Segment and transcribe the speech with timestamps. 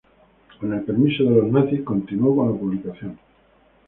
[0.59, 3.19] Con el permiso de los nazis, continuó con la publicación.